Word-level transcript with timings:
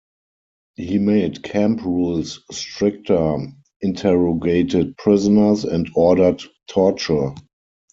He 0.77 0.97
made 0.97 1.43
camp 1.43 1.83
rules 1.83 2.43
stricter, 2.51 3.37
interrogated 3.81 4.97
prisoners 4.97 5.63
and 5.63 5.91
ordered 5.93 6.41
torture. 6.65 7.35